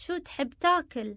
[0.00, 1.16] شو تحب تاكل؟